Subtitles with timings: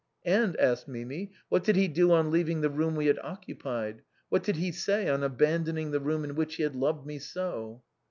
[0.25, 4.41] "And," asked Mimi," what did he do on leaving the room we had occupied, what
[4.43, 7.83] did he say on abandoning the room in which he had loved me so